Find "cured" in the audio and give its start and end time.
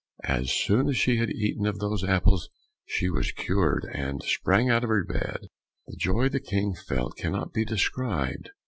3.31-3.85